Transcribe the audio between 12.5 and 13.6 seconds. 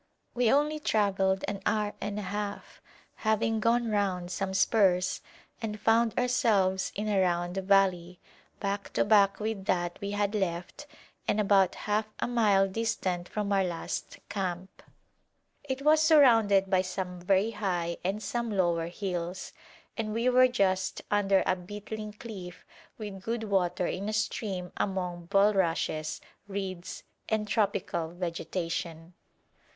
distant from